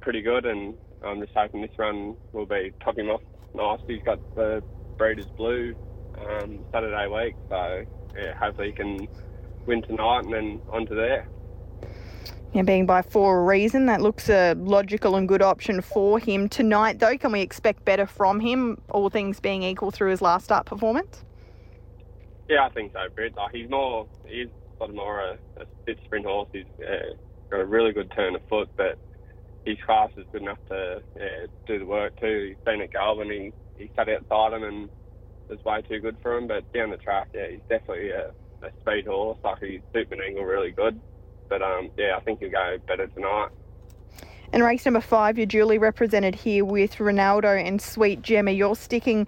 pretty 0.00 0.22
good, 0.22 0.44
and 0.44 0.74
I'm 1.04 1.20
just 1.20 1.32
hoping 1.34 1.62
this 1.62 1.70
run 1.78 2.16
will 2.32 2.46
be 2.46 2.72
top 2.84 2.98
him 2.98 3.08
off 3.08 3.22
nice. 3.54 3.80
He's 3.86 4.02
got 4.04 4.20
the 4.34 4.62
Breeders' 4.98 5.26
Blue 5.36 5.74
um, 6.18 6.64
Saturday 6.72 7.06
week, 7.08 7.36
so 7.48 7.82
yeah, 8.16 8.32
hopefully 8.40 8.68
he 8.68 8.72
can 8.72 9.08
win 9.66 9.82
tonight 9.82 10.24
and 10.24 10.32
then 10.32 10.62
on 10.72 10.86
to 10.86 10.94
there. 10.94 11.28
Yeah, 12.52 12.62
being 12.62 12.86
by 12.86 13.02
for 13.02 13.40
a 13.40 13.44
reason, 13.44 13.86
that 13.86 14.00
looks 14.00 14.30
a 14.30 14.54
logical 14.54 15.16
and 15.16 15.28
good 15.28 15.42
option 15.42 15.82
for 15.82 16.18
him. 16.18 16.48
Tonight, 16.48 16.98
though, 17.00 17.18
can 17.18 17.32
we 17.32 17.42
expect 17.42 17.84
better 17.84 18.06
from 18.06 18.40
him, 18.40 18.80
all 18.88 19.10
things 19.10 19.40
being 19.40 19.62
equal 19.62 19.90
through 19.90 20.10
his 20.10 20.22
last 20.22 20.44
start 20.44 20.64
performance? 20.64 21.22
Yeah, 22.48 22.64
I 22.64 22.70
think 22.70 22.92
so, 22.92 23.00
Britt. 23.14 23.36
Like, 23.36 23.52
he's 23.52 23.68
more, 23.68 24.06
he's 24.24 24.48
sort 24.78 24.90
of 24.90 24.96
more 24.96 25.20
a, 25.20 25.32
a 25.60 25.66
spit 25.82 25.98
sprint 26.04 26.24
horse. 26.24 26.48
He's 26.52 26.64
uh, 26.80 27.14
got 27.50 27.60
a 27.60 27.66
really 27.66 27.92
good 27.92 28.10
turn 28.12 28.34
of 28.34 28.42
foot, 28.48 28.70
but 28.76 28.98
his 29.66 29.76
class 29.84 30.10
is 30.16 30.24
good 30.32 30.42
enough 30.42 30.58
to 30.68 31.02
do 31.66 31.78
the 31.78 31.84
work 31.84 32.18
too. 32.20 32.54
He's 32.54 32.64
been 32.64 32.80
at 32.80 32.92
Goulburn, 32.92 33.30
he, 33.30 33.52
he 33.76 33.90
sat 33.96 34.08
outside 34.08 34.52
him 34.54 34.62
and 34.62 34.88
was 35.48 35.62
way 35.64 35.82
too 35.82 36.00
good 36.00 36.16
for 36.22 36.36
him. 36.36 36.46
But 36.46 36.72
down 36.72 36.90
the 36.90 36.96
track, 36.96 37.28
yeah, 37.34 37.48
he's 37.50 37.60
definitely 37.68 38.10
a, 38.10 38.30
a 38.62 38.70
speed 38.80 39.06
horse. 39.06 39.38
Like 39.44 39.58
he's 39.62 39.80
super 39.92 40.22
angle 40.22 40.44
really 40.44 40.70
good. 40.70 41.00
But 41.48 41.62
um, 41.62 41.90
yeah, 41.96 42.16
I 42.16 42.20
think 42.20 42.40
he'll 42.40 42.50
go 42.50 42.78
better 42.86 43.06
tonight. 43.06 43.48
In 44.52 44.62
race 44.62 44.84
number 44.84 45.00
five, 45.00 45.36
you're 45.36 45.46
duly 45.46 45.78
represented 45.78 46.34
here 46.34 46.64
with 46.64 46.96
Ronaldo 46.96 47.62
and 47.62 47.80
Sweet 47.82 48.22
Gemma. 48.22 48.52
You're 48.52 48.76
sticking 48.76 49.26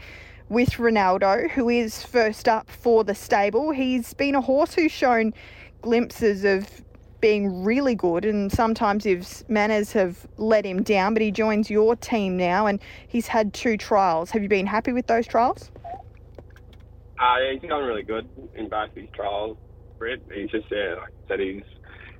with 0.48 0.70
Ronaldo, 0.74 1.50
who 1.50 1.68
is 1.68 2.02
first 2.02 2.48
up 2.48 2.70
for 2.70 3.04
the 3.04 3.14
stable. 3.14 3.70
He's 3.72 4.14
been 4.14 4.34
a 4.34 4.40
horse 4.40 4.74
who's 4.74 4.92
shown 4.92 5.34
glimpses 5.82 6.44
of 6.44 6.82
being 7.20 7.64
really 7.64 7.96
good, 7.96 8.24
and 8.24 8.50
sometimes 8.50 9.02
his 9.04 9.44
manners 9.48 9.92
have 9.92 10.26
let 10.36 10.64
him 10.64 10.82
down. 10.82 11.14
But 11.14 11.22
he 11.22 11.32
joins 11.32 11.68
your 11.68 11.96
team 11.96 12.36
now, 12.36 12.66
and 12.66 12.80
he's 13.08 13.26
had 13.26 13.52
two 13.52 13.76
trials. 13.76 14.30
Have 14.30 14.42
you 14.42 14.48
been 14.48 14.66
happy 14.66 14.92
with 14.92 15.08
those 15.08 15.26
trials? 15.26 15.70
Uh, 17.20 17.36
yeah, 17.40 17.52
he's 17.60 17.68
gone 17.68 17.84
really 17.84 18.04
good 18.04 18.28
in 18.54 18.68
both 18.68 18.94
his 18.94 19.08
trials. 19.12 19.56
He's 20.32 20.48
just, 20.50 20.66
yeah, 20.70 20.94
like 20.94 21.08
I 21.08 21.28
said, 21.28 21.40
he's 21.40 21.64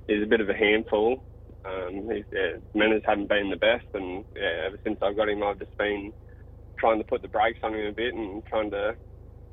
he's 0.09 0.23
a 0.23 0.27
bit 0.27 0.41
of 0.41 0.49
a 0.49 0.53
handful. 0.53 1.23
Um, 1.65 2.09
his 2.09 2.25
yeah, 2.31 2.57
manners 2.73 3.03
haven't 3.05 3.29
been 3.29 3.49
the 3.49 3.57
best, 3.57 3.85
and 3.93 4.25
yeah, 4.35 4.65
ever 4.67 4.79
since 4.83 4.97
I've 5.01 5.15
got 5.15 5.29
him, 5.29 5.43
I've 5.43 5.59
just 5.59 5.77
been 5.77 6.11
trying 6.79 6.97
to 6.99 7.05
put 7.05 7.21
the 7.21 7.27
brakes 7.27 7.59
on 7.63 7.75
him 7.75 7.85
a 7.85 7.91
bit 7.91 8.13
and 8.13 8.43
trying 8.45 8.71
to 8.71 8.95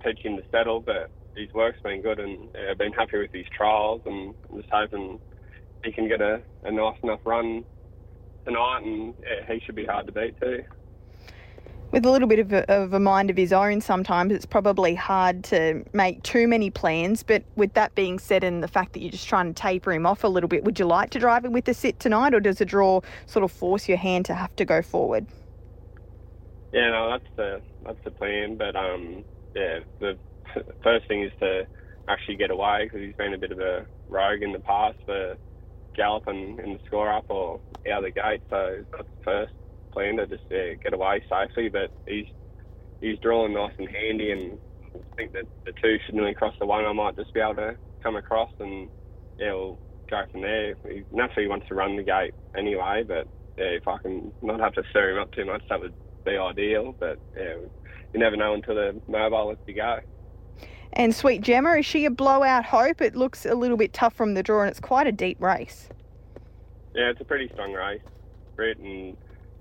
teach 0.05 0.21
him 0.25 0.37
to 0.37 0.43
settle. 0.51 0.81
But 0.81 1.11
his 1.37 1.49
work's 1.55 1.81
been 1.85 2.03
good, 2.03 2.19
and 2.19 2.49
I've 2.71 2.79
been 2.79 2.93
happy 2.93 3.19
with 3.19 3.31
his 3.33 3.47
trials, 3.57 4.03
and 4.07 4.35
I'm 4.51 4.59
just 4.59 4.71
hoping 4.73 5.19
he 5.85 5.93
can 5.93 6.09
get 6.09 6.21
a, 6.21 6.41
a 6.65 6.73
nice 6.73 6.97
enough 7.03 7.21
run 7.27 7.65
tonight, 8.47 8.81
and 8.85 9.15
yeah, 9.21 9.53
he 9.53 9.61
should 9.65 9.77
be 9.77 9.87
hard 9.87 10.07
to 10.07 10.13
beat 10.13 10.39
too. 10.41 10.61
With 11.93 12.05
a 12.05 12.11
little 12.11 12.29
bit 12.29 12.41
of 12.41 12.53
a, 12.53 12.71
of 12.71 12.93
a 12.93 13.01
mind 13.01 13.31
of 13.31 13.37
his 13.37 13.53
own, 13.53 13.81
sometimes 13.81 14.33
it's 14.33 14.45
probably 14.45 14.95
hard 14.95 15.45
to 15.45 15.85
make 15.93 16.23
too 16.25 16.49
many 16.49 16.69
plans. 16.69 17.23
But 17.23 17.45
with 17.55 17.75
that 17.75 17.95
being 17.95 18.19
said, 18.19 18.43
and 18.43 18.63
the 18.63 18.69
fact 18.69 18.93
that 18.93 19.01
you're 19.01 19.13
just 19.13 19.29
trying 19.29 19.47
to 19.47 19.55
taper 19.55 19.93
him 19.93 20.05
off 20.05 20.25
a 20.25 20.29
little 20.29 20.49
bit, 20.49 20.65
would 20.65 20.79
you 20.79 20.85
like 20.85 21.11
to 21.11 21.19
drive 21.19 21.45
him 21.45 21.53
with 21.53 21.65
the 21.65 21.75
sit 21.75 22.01
tonight, 22.01 22.35
or 22.35 22.41
does 22.41 22.61
a 22.61 22.65
draw 22.65 23.01
sort 23.27 23.45
of 23.45 23.53
force 23.53 23.89
your 23.89 23.99
hand 23.99 24.25
to 24.27 24.35
have 24.35 24.55
to 24.57 24.65
go 24.65 24.83
forward? 24.83 25.27
Yeah, 26.73 26.91
no, 26.91 27.11
that's 27.11 27.37
the 27.37 27.63
that's 27.85 28.05
the 28.05 28.11
plan. 28.11 28.57
But 28.57 28.75
um, 28.75 29.25
yeah, 29.55 29.81
the 30.01 30.19
first 30.83 31.07
thing 31.07 31.23
is 31.23 31.33
to 31.41 31.67
actually 32.09 32.37
get 32.37 32.51
away 32.51 32.85
because 32.85 33.01
he's 33.01 33.15
been 33.15 33.33
a 33.33 33.39
bit 33.39 33.53
of 33.53 33.61
a 33.61 33.87
rogue 34.09 34.43
in 34.43 34.53
the 34.53 34.59
past 34.61 34.99
for 35.07 35.37
galloping 35.95 36.59
in 36.63 36.75
the 36.75 36.81
score 36.87 37.11
up 37.13 37.25
or 37.29 37.61
out 37.91 38.05
of 38.05 38.15
the 38.15 38.21
gate. 38.21 38.43
So 38.51 38.85
that's 38.93 39.09
the 39.19 39.25
first 39.25 39.53
plan 39.97 40.19
to 40.19 40.27
just 40.27 40.45
uh, 40.53 40.75
get 40.83 40.93
away 40.93 41.25
safely. 41.31 41.71
But 41.71 41.91
he's 42.07 42.27
he's 43.01 43.19
drawing 43.21 43.55
nice 43.55 43.73
and 43.79 43.89
handy, 43.89 44.31
and 44.31 44.59
I 44.95 45.17
think 45.17 45.33
that 45.33 45.47
the 45.65 45.73
two 45.73 45.97
should 46.05 46.15
nearly 46.15 46.35
cross 46.35 46.55
the 46.59 46.67
one. 46.67 46.85
I 46.85 46.93
might 46.93 47.17
just 47.17 47.33
be 47.33 47.41
able 47.41 47.55
to 47.55 47.77
come 48.03 48.17
across 48.17 48.51
and 48.61 48.89
yeah, 49.39 49.53
we'll 49.53 49.79
go 50.11 50.23
from 50.31 50.43
there. 50.43 50.75
Naturally, 50.75 51.05
he 51.11 51.17
naturally 51.17 51.49
wants 51.49 51.69
to 51.69 51.75
run 51.75 51.97
the 51.97 52.03
gate 52.03 52.35
anyway, 52.57 53.05
but 53.07 53.27
yeah, 53.57 53.65
if 53.65 53.89
I 53.89 53.99
can 53.99 54.33
not 54.43 54.61
have 54.61 54.75
to 54.75 54.83
stir 54.91 55.13
him 55.17 55.23
up 55.23 55.33
too 55.33 55.47
much, 55.47 55.63
that 55.71 55.81
would 55.81 55.95
be 56.25 56.37
ideal. 56.37 56.95
But 56.99 57.19
yeah, 57.37 57.57
you 58.13 58.21
never 58.21 58.37
know 58.37 58.55
until 58.55 58.75
the 58.75 59.01
mobile 59.09 59.49
lets 59.49 59.61
you 59.67 59.75
go. 59.75 60.01
And 60.93 61.15
Sweet 61.15 61.43
Gemma, 61.43 61.75
is 61.77 61.87
she 61.87 62.05
a 62.05 62.11
blowout 62.11 62.65
hope? 62.67 63.01
It 63.01 63.17
looks 63.17 63.45
a 63.45 63.55
little 63.55 63.77
bit 63.77 63.93
tough 63.93 64.15
from 64.15 64.35
the 64.35 64.43
draw, 64.43 64.61
and 64.61 64.71
it's 64.71 64.81
quite 64.81 65.07
a 65.07 65.13
deep 65.13 65.41
race. 65.43 65.89
Yeah, 66.95 67.11
it's 67.11 67.21
a 67.21 67.25
pretty 67.25 67.51
strong 67.53 67.73
race, 67.73 68.01
Brett, 68.55 68.79
and 68.79 69.17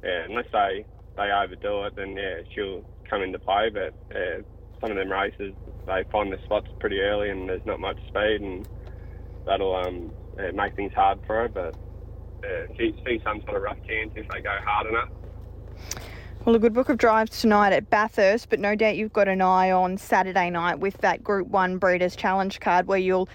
yeah, 0.06 0.26
unless 0.30 0.46
they 0.54 0.86
they 1.18 1.32
overdo 1.32 1.84
it, 1.86 1.96
then 1.96 2.16
yeah, 2.16 2.42
she'll 2.54 2.84
come 3.10 3.22
into 3.22 3.40
play. 3.40 3.70
But 3.74 3.94
yeah, 4.14 4.38
some 4.80 4.92
of 4.92 4.98
them 4.98 5.12
races, 5.12 5.54
they 5.88 6.04
find 6.12 6.32
the 6.32 6.38
spots 6.46 6.68
pretty 6.80 7.00
early, 7.00 7.30
and 7.30 7.50
there's 7.50 7.66
not 7.66 7.80
much 7.80 7.98
speed, 8.08 8.42
and 8.42 8.68
that'll 9.46 9.76
um, 9.76 10.12
yeah, 10.38 10.52
make 10.52 10.76
things 10.76 10.94
hard 10.94 11.20
for 11.26 11.36
her. 11.36 11.50
But 11.50 11.76
yeah, 12.44 12.66
she 12.78 13.22
some 13.24 13.42
sort 13.42 13.58
of 13.58 13.64
rough 13.64 13.78
chance 13.88 14.12
if 14.16 14.28
they 14.30 14.42
go 14.42 14.56
hard 14.64 14.88
enough. 14.88 15.10
Well, 16.46 16.56
a 16.56 16.60
good 16.60 16.74
book 16.74 16.90
of 16.90 17.00
drives 17.00 17.42
tonight 17.42 17.74
at 17.74 17.90
Bathurst, 17.90 18.50
but 18.50 18.60
no 18.60 18.76
doubt 18.76 18.98
you've 18.98 19.14
got 19.14 19.28
an 19.28 19.42
eye 19.42 19.72
on 19.72 19.98
Saturday 19.98 20.52
night 20.52 20.80
with 20.80 20.96
that 21.00 21.24
Group 21.24 21.48
1 21.48 21.80
Breeders' 21.80 22.16
Challenge 22.16 22.60
card 22.60 22.86
where 22.86 23.00
you'll 23.00 23.28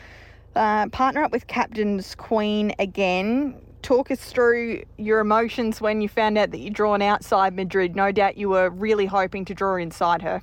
uh, 0.54 0.86
partner 0.90 1.24
up 1.24 1.32
with 1.32 1.48
Captain's 1.48 2.14
Queen 2.14 2.72
again. 2.78 3.60
Talk 3.90 4.12
us 4.12 4.20
through 4.20 4.84
your 4.98 5.18
emotions 5.18 5.80
when 5.80 6.00
you 6.00 6.08
found 6.08 6.38
out 6.38 6.52
that 6.52 6.58
you're 6.58 6.70
drawn 6.70 7.02
outside 7.02 7.56
Madrid. 7.56 7.96
No 7.96 8.12
doubt 8.12 8.36
you 8.36 8.48
were 8.48 8.70
really 8.70 9.06
hoping 9.06 9.44
to 9.46 9.52
draw 9.52 9.74
inside 9.74 10.22
her. 10.22 10.40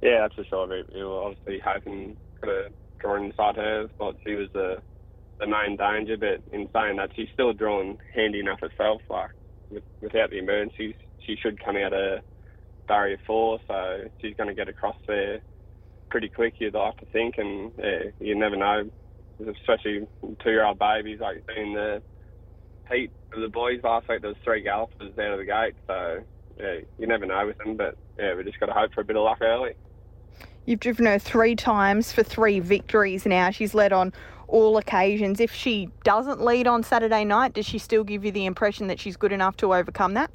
Yeah, 0.00 0.22
that's 0.22 0.34
for 0.34 0.44
sure. 0.44 0.66
We 0.66 1.04
were 1.04 1.24
obviously 1.24 1.58
hoping 1.58 2.16
to 2.42 2.70
draw 3.00 3.16
inside 3.16 3.56
her. 3.56 3.86
Thought 3.98 4.16
she 4.24 4.34
was 4.34 4.48
the 4.54 4.80
the 5.40 5.46
main 5.46 5.76
danger, 5.76 6.16
but 6.16 6.40
in 6.54 6.70
saying 6.72 6.96
that, 6.96 7.10
she's 7.14 7.28
still 7.34 7.52
drawn 7.52 7.98
handy 8.14 8.40
enough 8.40 8.60
herself. 8.60 9.02
Like 9.10 9.32
with, 9.68 9.84
without 10.00 10.30
the 10.30 10.38
emergencies, 10.38 10.94
she 11.26 11.36
should 11.36 11.62
come 11.62 11.76
out 11.76 11.92
of 11.92 12.20
barrier 12.88 13.18
four, 13.26 13.60
so 13.68 14.04
she's 14.22 14.34
going 14.38 14.48
to 14.48 14.54
get 14.54 14.70
across 14.70 14.96
there 15.06 15.40
pretty 16.08 16.30
quick, 16.30 16.54
you'd 16.60 16.72
like 16.72 16.96
to 17.00 17.06
think, 17.12 17.36
and 17.36 17.72
yeah, 17.78 18.04
you 18.20 18.34
never 18.34 18.56
know, 18.56 18.90
especially 19.48 20.06
two-year-old 20.42 20.78
babies, 20.78 21.20
like 21.20 21.42
in 21.56 21.72
the 21.74 22.02
heat 22.90 23.10
of 23.32 23.40
the 23.40 23.48
boys 23.48 23.80
last 23.82 24.08
week, 24.08 24.20
there 24.22 24.30
was 24.30 24.38
three 24.44 24.62
gallopers 24.62 25.18
out 25.18 25.32
of 25.32 25.38
the 25.38 25.44
gate, 25.44 25.74
so 25.86 26.20
yeah, 26.58 26.80
you 26.98 27.06
never 27.06 27.26
know 27.26 27.46
with 27.46 27.58
them, 27.58 27.76
but 27.76 27.96
yeah, 28.18 28.34
we 28.34 28.44
just 28.44 28.60
got 28.60 28.66
to 28.66 28.72
hope 28.72 28.92
for 28.92 29.00
a 29.00 29.04
bit 29.04 29.16
of 29.16 29.22
luck 29.22 29.38
early. 29.40 29.72
You've 30.66 30.80
driven 30.80 31.06
her 31.06 31.18
three 31.18 31.56
times 31.56 32.12
for 32.12 32.22
three 32.22 32.60
victories 32.60 33.24
now. 33.26 33.50
She's 33.50 33.74
led 33.74 33.92
on 33.92 34.12
all 34.46 34.76
occasions. 34.76 35.40
If 35.40 35.52
she 35.52 35.88
doesn't 36.04 36.40
lead 36.40 36.66
on 36.66 36.82
Saturday 36.82 37.24
night, 37.24 37.54
does 37.54 37.66
she 37.66 37.78
still 37.78 38.04
give 38.04 38.24
you 38.24 38.32
the 38.32 38.46
impression 38.46 38.88
that 38.88 39.00
she's 39.00 39.16
good 39.16 39.32
enough 39.32 39.56
to 39.58 39.74
overcome 39.74 40.14
that? 40.14 40.30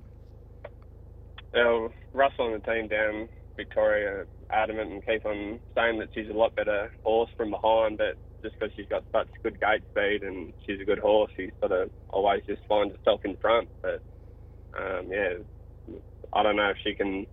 Well, 1.54 1.92
Russell 2.14 2.54
and 2.54 2.62
the 2.62 2.72
team 2.72 2.88
down 2.88 3.30
Victoria 3.56 4.26
adamant 4.50 4.92
and 4.92 5.06
keep 5.06 5.26
on 5.26 5.60
saying 5.76 6.00
that 6.00 6.10
she's 6.14 6.30
a 6.30 6.34
lot 6.34 6.56
better 6.56 6.92
horse 7.04 7.30
from 7.38 7.52
behind, 7.52 7.98
but 7.98 8.18
just 8.46 8.56
because 8.60 8.74
she's 8.76 8.88
got 8.90 9.04
such 9.12 9.28
good 9.44 9.60
gate 9.60 9.82
speed 9.90 10.22
and 10.22 10.54
she's 10.66 10.80
a 10.82 10.86
good 10.86 11.00
horse, 11.00 11.32
she 11.36 11.50
sort 11.60 11.72
of 11.72 11.90
always 12.10 12.44
just 12.48 12.62
finds 12.70 12.94
herself 12.96 13.22
in 13.26 13.36
front. 13.42 13.70
But 13.82 14.02
um, 14.78 15.10
yeah, 15.10 15.34
I 16.34 16.44
don't 16.44 16.56
know 16.58 16.70
if 16.70 16.78
she 16.84 16.94
can 16.94 17.26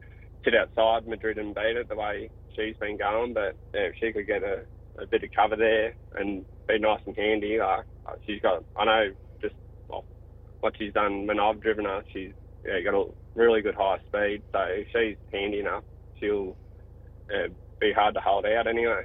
sit 0.44 0.54
outside 0.54 1.06
Madrid 1.06 1.36
and 1.38 1.54
beat 1.54 1.76
it 1.76 1.88
the 1.88 1.96
way 1.96 2.30
she's 2.56 2.76
been 2.80 2.96
going, 2.96 3.34
but 3.34 3.56
yeah, 3.74 3.92
if 3.92 3.94
she 4.00 4.12
could 4.12 4.26
get 4.26 4.42
a, 4.42 4.64
a 5.02 5.06
bit 5.10 5.22
of 5.24 5.30
cover 5.36 5.56
there 5.56 5.94
and 6.14 6.46
be 6.66 6.78
nice 6.78 7.00
and 7.06 7.16
handy, 7.16 7.58
like 7.58 7.84
she's 8.26 8.40
got, 8.40 8.64
I 8.76 8.84
know 8.86 9.04
just 9.42 9.54
well, 9.88 10.06
what 10.60 10.74
she's 10.78 10.94
done 10.94 11.26
when 11.26 11.40
I've 11.40 11.60
driven 11.60 11.84
her, 11.84 12.02
she's 12.12 12.32
yeah, 12.64 12.80
got 12.84 12.98
a 12.98 13.10
really 13.34 13.60
good 13.60 13.74
high 13.76 13.98
speed. 14.06 14.42
So 14.52 14.60
if 14.68 14.86
she's 14.94 15.18
handy 15.32 15.60
enough, 15.60 15.84
she'll 16.18 16.56
uh, 17.30 17.48
be 17.80 17.92
hard 17.94 18.14
to 18.14 18.20
hold 18.20 18.46
out 18.46 18.66
anyway. 18.66 19.02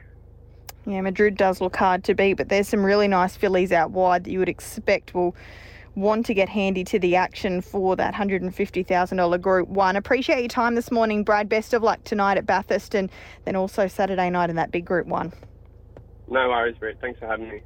Yeah, 0.88 1.02
Madrid 1.02 1.36
does 1.36 1.60
look 1.60 1.76
hard 1.76 2.06
to 2.06 2.16
beat, 2.16 2.36
but 2.36 2.48
there's 2.48 2.70
some 2.70 2.86
really 2.86 3.10
nice 3.10 3.36
fillies 3.36 3.74
out 3.74 3.92
wide 3.92 4.24
that 4.24 4.32
you 4.32 4.40
would 4.40 4.48
expect 4.48 5.14
will 5.14 5.36
want 5.96 6.26
to 6.28 6.34
get 6.34 6.48
handy 6.48 6.86
to 6.86 6.98
the 6.98 7.18
action 7.18 7.60
for 7.60 7.98
that 7.98 8.14
$150,000 8.14 9.42
Group 9.42 9.68
1. 9.68 9.96
Appreciate 9.98 10.40
your 10.40 10.48
time 10.48 10.76
this 10.76 10.90
morning, 10.90 11.26
Brad. 11.26 11.50
Best 11.50 11.74
of 11.74 11.84
luck 11.84 12.02
tonight 12.06 12.38
at 12.38 12.46
Bathurst 12.46 12.96
and 12.96 13.12
then 13.44 13.58
also 13.58 13.88
Saturday 13.88 14.30
night 14.30 14.50
in 14.50 14.56
that 14.56 14.72
big 14.72 14.86
Group 14.86 15.08
1. 15.08 15.34
No 16.30 16.48
worries, 16.48 16.78
Brett. 16.78 16.96
Thanks 17.02 17.20
for 17.20 17.28
having 17.28 17.50
me. 17.50 17.62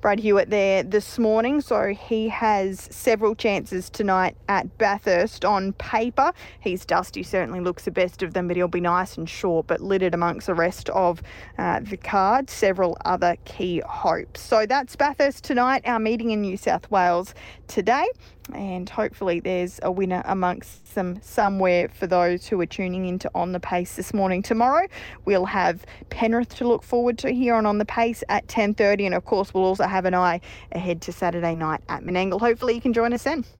Brad 0.00 0.18
Hewitt 0.18 0.48
there 0.48 0.82
this 0.82 1.18
morning. 1.18 1.60
So 1.60 1.88
he 1.88 2.28
has 2.28 2.88
several 2.90 3.34
chances 3.34 3.90
tonight 3.90 4.36
at 4.48 4.78
Bathurst 4.78 5.44
on 5.44 5.74
paper. 5.74 6.32
He's 6.60 6.84
dusty, 6.86 7.22
certainly 7.22 7.60
looks 7.60 7.84
the 7.84 7.90
best 7.90 8.22
of 8.22 8.32
them, 8.32 8.48
but 8.48 8.56
he'll 8.56 8.68
be 8.68 8.80
nice 8.80 9.18
and 9.18 9.28
short, 9.28 9.66
but 9.66 9.80
littered 9.80 10.14
amongst 10.14 10.46
the 10.46 10.54
rest 10.54 10.88
of 10.90 11.22
uh, 11.58 11.80
the 11.80 11.96
card. 11.96 12.48
Several 12.48 12.96
other 13.04 13.36
key 13.44 13.82
hopes. 13.86 14.40
So 14.40 14.64
that's 14.64 14.96
Bathurst 14.96 15.44
tonight, 15.44 15.82
our 15.84 15.98
meeting 15.98 16.30
in 16.30 16.40
New 16.40 16.56
South 16.56 16.90
Wales 16.90 17.34
today 17.70 18.06
and 18.52 18.90
hopefully 18.90 19.38
there's 19.38 19.78
a 19.82 19.92
winner 19.92 20.22
amongst 20.26 20.94
them 20.96 21.20
somewhere 21.22 21.88
for 21.88 22.08
those 22.08 22.48
who 22.48 22.60
are 22.60 22.66
tuning 22.66 23.06
into 23.06 23.30
On 23.34 23.52
the 23.52 23.60
Pace 23.60 23.94
this 23.94 24.12
morning. 24.12 24.42
Tomorrow 24.42 24.88
we'll 25.24 25.46
have 25.46 25.86
Penrith 26.10 26.56
to 26.56 26.66
look 26.66 26.82
forward 26.82 27.16
to 27.18 27.30
here 27.30 27.54
on 27.54 27.66
On 27.66 27.78
the 27.78 27.84
Pace 27.84 28.24
at 28.28 28.46
10:30 28.48 29.06
and 29.06 29.14
of 29.14 29.24
course 29.24 29.54
we'll 29.54 29.64
also 29.64 29.84
have 29.84 30.04
an 30.04 30.14
eye 30.14 30.40
ahead 30.72 31.00
to 31.02 31.12
Saturday 31.12 31.54
night 31.54 31.80
at 31.88 32.02
Menangle. 32.02 32.40
Hopefully 32.40 32.74
you 32.74 32.80
can 32.80 32.92
join 32.92 33.12
us 33.12 33.22
then. 33.22 33.44